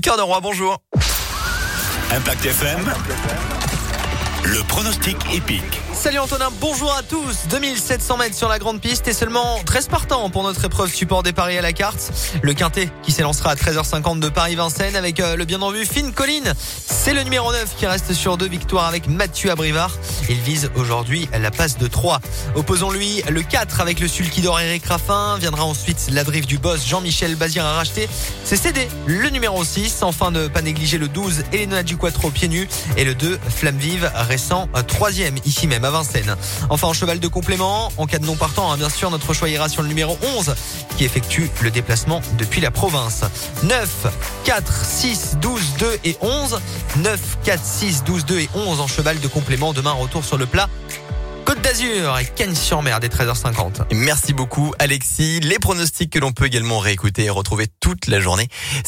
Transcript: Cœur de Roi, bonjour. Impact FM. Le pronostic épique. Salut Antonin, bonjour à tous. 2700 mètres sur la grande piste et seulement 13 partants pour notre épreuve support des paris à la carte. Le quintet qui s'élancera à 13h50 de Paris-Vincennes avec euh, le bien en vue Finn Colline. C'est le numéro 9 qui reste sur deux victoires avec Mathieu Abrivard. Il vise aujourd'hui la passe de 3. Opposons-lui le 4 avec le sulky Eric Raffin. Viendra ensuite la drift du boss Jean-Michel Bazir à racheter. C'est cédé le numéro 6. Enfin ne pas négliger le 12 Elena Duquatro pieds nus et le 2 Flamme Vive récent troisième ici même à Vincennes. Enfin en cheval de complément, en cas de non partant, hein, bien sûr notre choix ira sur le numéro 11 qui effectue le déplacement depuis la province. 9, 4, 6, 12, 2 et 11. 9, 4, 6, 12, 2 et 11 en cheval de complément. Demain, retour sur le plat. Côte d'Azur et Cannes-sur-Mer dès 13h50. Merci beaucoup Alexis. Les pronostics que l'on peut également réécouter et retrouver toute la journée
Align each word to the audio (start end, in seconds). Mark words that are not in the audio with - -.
Cœur 0.00 0.16
de 0.16 0.22
Roi, 0.22 0.40
bonjour. 0.40 0.78
Impact 2.10 2.44
FM. 2.44 2.92
Le 4.44 4.60
pronostic 4.64 5.16
épique. 5.32 5.80
Salut 5.94 6.18
Antonin, 6.18 6.48
bonjour 6.60 6.92
à 6.92 7.02
tous. 7.02 7.46
2700 7.48 8.16
mètres 8.16 8.34
sur 8.34 8.48
la 8.48 8.58
grande 8.58 8.80
piste 8.80 9.06
et 9.06 9.12
seulement 9.12 9.60
13 9.64 9.86
partants 9.86 10.30
pour 10.30 10.42
notre 10.42 10.64
épreuve 10.64 10.92
support 10.92 11.22
des 11.22 11.32
paris 11.32 11.56
à 11.56 11.62
la 11.62 11.72
carte. 11.72 12.10
Le 12.42 12.52
quintet 12.52 12.88
qui 13.04 13.12
s'élancera 13.12 13.50
à 13.50 13.54
13h50 13.54 14.18
de 14.18 14.28
Paris-Vincennes 14.28 14.96
avec 14.96 15.20
euh, 15.20 15.36
le 15.36 15.44
bien 15.44 15.62
en 15.62 15.70
vue 15.70 15.86
Finn 15.86 16.12
Colline. 16.12 16.54
C'est 16.56 17.14
le 17.14 17.22
numéro 17.22 17.52
9 17.52 17.76
qui 17.76 17.86
reste 17.86 18.14
sur 18.14 18.36
deux 18.36 18.48
victoires 18.48 18.86
avec 18.86 19.06
Mathieu 19.06 19.52
Abrivard. 19.52 19.92
Il 20.28 20.40
vise 20.40 20.70
aujourd'hui 20.74 21.28
la 21.38 21.52
passe 21.52 21.78
de 21.78 21.86
3. 21.86 22.20
Opposons-lui 22.56 23.22
le 23.28 23.42
4 23.42 23.80
avec 23.80 24.00
le 24.00 24.08
sulky 24.08 24.42
Eric 24.44 24.84
Raffin. 24.86 25.36
Viendra 25.38 25.64
ensuite 25.64 26.08
la 26.10 26.24
drift 26.24 26.48
du 26.48 26.58
boss 26.58 26.84
Jean-Michel 26.84 27.36
Bazir 27.36 27.64
à 27.64 27.74
racheter. 27.74 28.08
C'est 28.44 28.56
cédé 28.56 28.88
le 29.06 29.30
numéro 29.30 29.62
6. 29.62 30.02
Enfin 30.02 30.32
ne 30.32 30.48
pas 30.48 30.62
négliger 30.62 30.98
le 30.98 31.06
12 31.06 31.44
Elena 31.52 31.84
Duquatro 31.84 32.30
pieds 32.30 32.48
nus 32.48 32.66
et 32.96 33.04
le 33.04 33.14
2 33.14 33.38
Flamme 33.48 33.78
Vive 33.78 34.10
récent 34.32 34.66
troisième 34.88 35.36
ici 35.44 35.66
même 35.66 35.84
à 35.84 35.90
Vincennes. 35.90 36.36
Enfin 36.70 36.88
en 36.88 36.94
cheval 36.94 37.20
de 37.20 37.28
complément, 37.28 37.92
en 37.98 38.06
cas 38.06 38.18
de 38.18 38.24
non 38.24 38.34
partant, 38.34 38.72
hein, 38.72 38.78
bien 38.78 38.88
sûr 38.88 39.10
notre 39.10 39.34
choix 39.34 39.50
ira 39.50 39.68
sur 39.68 39.82
le 39.82 39.88
numéro 39.88 40.16
11 40.38 40.54
qui 40.96 41.04
effectue 41.04 41.50
le 41.60 41.70
déplacement 41.70 42.22
depuis 42.38 42.62
la 42.62 42.70
province. 42.70 43.24
9, 43.62 44.06
4, 44.44 44.84
6, 44.86 45.36
12, 45.42 45.62
2 45.78 45.98
et 46.04 46.16
11. 46.22 46.60
9, 46.96 47.20
4, 47.44 47.62
6, 47.62 48.04
12, 48.04 48.24
2 48.24 48.38
et 48.38 48.48
11 48.54 48.80
en 48.80 48.86
cheval 48.86 49.20
de 49.20 49.28
complément. 49.28 49.74
Demain, 49.74 49.92
retour 49.92 50.24
sur 50.24 50.38
le 50.38 50.46
plat. 50.46 50.70
Côte 51.44 51.60
d'Azur 51.60 52.18
et 52.18 52.24
Cannes-sur-Mer 52.24 53.00
dès 53.00 53.08
13h50. 53.08 53.82
Merci 53.92 54.32
beaucoup 54.32 54.72
Alexis. 54.78 55.40
Les 55.40 55.58
pronostics 55.58 56.10
que 56.10 56.18
l'on 56.18 56.32
peut 56.32 56.46
également 56.46 56.78
réécouter 56.78 57.24
et 57.24 57.30
retrouver 57.30 57.66
toute 57.80 58.06
la 58.06 58.20
journée 58.20 58.48